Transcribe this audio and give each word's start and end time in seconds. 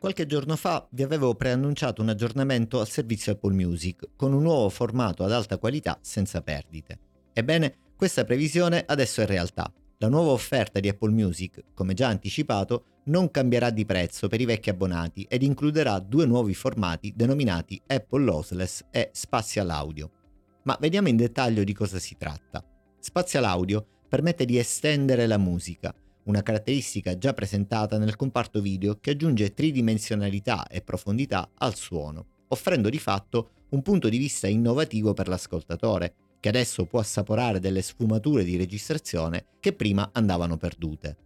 Qualche 0.00 0.24
giorno 0.24 0.56
fa 0.56 0.88
vi 0.92 1.02
avevo 1.02 1.34
preannunciato 1.34 2.00
un 2.00 2.08
aggiornamento 2.08 2.80
al 2.80 2.88
servizio 2.88 3.32
Apple 3.32 3.52
Music 3.52 4.12
con 4.16 4.32
un 4.32 4.40
nuovo 4.40 4.70
formato 4.70 5.24
ad 5.24 5.30
alta 5.30 5.58
qualità 5.58 5.98
senza 6.00 6.40
perdite. 6.40 6.98
Ebbene, 7.34 7.76
questa 7.96 8.24
previsione 8.24 8.82
adesso 8.86 9.20
è 9.20 9.26
realtà. 9.26 9.70
La 9.98 10.08
nuova 10.08 10.30
offerta 10.30 10.80
di 10.80 10.88
Apple 10.88 11.10
Music, 11.10 11.64
come 11.74 11.92
già 11.92 12.08
anticipato, 12.08 13.02
non 13.04 13.30
cambierà 13.30 13.68
di 13.68 13.84
prezzo 13.84 14.26
per 14.28 14.40
i 14.40 14.46
vecchi 14.46 14.70
abbonati 14.70 15.26
ed 15.28 15.42
includerà 15.42 15.98
due 15.98 16.24
nuovi 16.24 16.54
formati 16.54 17.12
denominati 17.14 17.78
Apple 17.86 18.24
Lossless 18.24 18.86
e 18.90 19.10
Spatial 19.12 19.68
Audio. 19.68 20.10
Ma 20.62 20.78
vediamo 20.80 21.08
in 21.08 21.16
dettaglio 21.16 21.62
di 21.62 21.74
cosa 21.74 21.98
si 21.98 22.16
tratta. 22.16 22.64
Spatial 22.98 23.44
Audio 23.44 23.84
permette 24.08 24.46
di 24.46 24.56
estendere 24.56 25.26
la 25.26 25.36
musica, 25.36 25.94
una 26.24 26.42
caratteristica 26.42 27.16
già 27.16 27.32
presentata 27.32 27.98
nel 27.98 28.16
comparto 28.16 28.60
video 28.60 28.98
che 29.00 29.10
aggiunge 29.10 29.54
tridimensionalità 29.54 30.66
e 30.66 30.82
profondità 30.82 31.50
al 31.54 31.74
suono, 31.74 32.44
offrendo 32.48 32.88
di 32.88 32.98
fatto 32.98 33.50
un 33.70 33.82
punto 33.82 34.08
di 34.08 34.18
vista 34.18 34.46
innovativo 34.46 35.12
per 35.12 35.28
l'ascoltatore, 35.28 36.14
che 36.40 36.48
adesso 36.48 36.86
può 36.86 37.00
assaporare 37.00 37.60
delle 37.60 37.82
sfumature 37.82 38.44
di 38.44 38.56
registrazione 38.56 39.46
che 39.60 39.72
prima 39.72 40.10
andavano 40.12 40.56
perdute. 40.56 41.16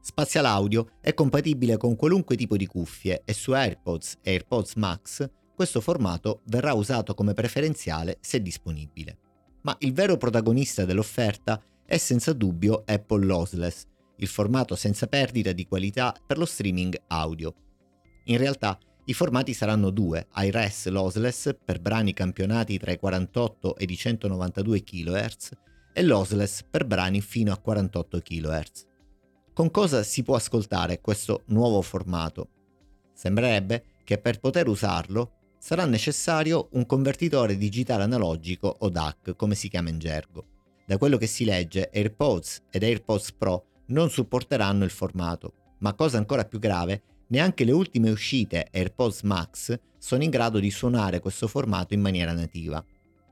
Spatial 0.00 0.44
Audio 0.44 0.92
è 1.00 1.12
compatibile 1.14 1.76
con 1.76 1.96
qualunque 1.96 2.36
tipo 2.36 2.56
di 2.56 2.66
cuffie 2.66 3.22
e 3.24 3.32
su 3.32 3.52
AirPods 3.52 4.18
e 4.22 4.30
AirPods 4.32 4.74
Max 4.74 5.28
questo 5.58 5.80
formato 5.80 6.42
verrà 6.44 6.72
usato 6.72 7.14
come 7.14 7.34
preferenziale 7.34 8.18
se 8.20 8.40
disponibile. 8.40 9.18
Ma 9.62 9.74
il 9.80 9.92
vero 9.92 10.16
protagonista 10.16 10.84
dell'offerta 10.84 11.60
è 11.84 11.96
senza 11.96 12.32
dubbio 12.32 12.84
Apple 12.86 13.26
Lossless, 13.26 13.84
il 14.18 14.28
formato 14.28 14.76
senza 14.76 15.06
perdita 15.06 15.52
di 15.52 15.66
qualità 15.66 16.14
per 16.26 16.38
lo 16.38 16.44
streaming 16.44 16.96
audio. 17.08 17.54
In 18.24 18.38
realtà 18.38 18.78
i 19.06 19.14
formati 19.14 19.54
saranno 19.54 19.90
due, 19.90 20.28
iRes 20.36 20.88
lossless 20.88 21.56
per 21.64 21.80
brani 21.80 22.12
campionati 22.12 22.78
tra 22.78 22.92
i 22.92 22.98
48 22.98 23.76
e 23.76 23.86
i 23.88 23.96
192 23.96 24.82
kHz 24.82 25.50
e 25.94 26.02
lossless 26.02 26.62
per 26.68 26.84
brani 26.84 27.20
fino 27.20 27.52
a 27.52 27.58
48 27.58 28.20
kHz. 28.20 28.86
Con 29.54 29.70
cosa 29.70 30.02
si 30.02 30.22
può 30.22 30.36
ascoltare 30.36 31.00
questo 31.00 31.42
nuovo 31.46 31.80
formato? 31.80 32.50
Sembrerebbe 33.14 33.84
che 34.04 34.18
per 34.18 34.38
poter 34.38 34.68
usarlo 34.68 35.32
sarà 35.58 35.84
necessario 35.84 36.68
un 36.72 36.86
convertitore 36.86 37.56
digitale 37.56 38.04
analogico 38.04 38.76
o 38.78 38.88
DAC, 38.88 39.34
come 39.34 39.54
si 39.54 39.68
chiama 39.68 39.88
in 39.88 39.98
gergo. 39.98 40.44
Da 40.86 40.98
quello 40.98 41.16
che 41.16 41.26
si 41.26 41.44
legge, 41.44 41.90
AirPods 41.92 42.62
ed 42.70 42.82
AirPods 42.82 43.32
Pro 43.32 43.67
non 43.88 44.10
supporteranno 44.10 44.84
il 44.84 44.90
formato, 44.90 45.52
ma 45.78 45.94
cosa 45.94 46.18
ancora 46.18 46.44
più 46.44 46.58
grave, 46.58 47.02
neanche 47.28 47.64
le 47.64 47.72
ultime 47.72 48.10
uscite 48.10 48.68
AirPods 48.70 49.22
Max 49.22 49.78
sono 49.98 50.22
in 50.22 50.30
grado 50.30 50.58
di 50.58 50.70
suonare 50.70 51.20
questo 51.20 51.46
formato 51.46 51.94
in 51.94 52.00
maniera 52.00 52.32
nativa. 52.32 52.84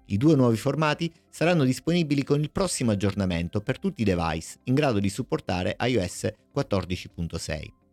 I 0.08 0.16
due 0.18 0.36
nuovi 0.36 0.56
formati 0.56 1.12
saranno 1.28 1.64
disponibili 1.64 2.22
con 2.22 2.40
il 2.40 2.52
prossimo 2.52 2.92
aggiornamento 2.92 3.60
per 3.60 3.78
tutti 3.78 4.02
i 4.02 4.04
device 4.04 4.58
in 4.64 4.74
grado 4.74 5.00
di 5.00 5.08
supportare 5.08 5.76
iOS 5.80 6.32
14.6. 6.54 7.84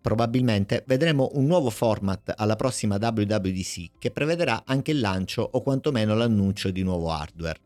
Probabilmente 0.00 0.84
vedremo 0.86 1.30
un 1.32 1.46
nuovo 1.46 1.68
format 1.70 2.32
alla 2.36 2.54
prossima 2.54 2.98
WWDC 3.00 3.98
che 3.98 4.12
prevederà 4.12 4.62
anche 4.64 4.92
il 4.92 5.00
lancio 5.00 5.42
o 5.42 5.62
quantomeno 5.62 6.14
l'annuncio 6.14 6.70
di 6.70 6.84
nuovo 6.84 7.10
hardware. 7.10 7.65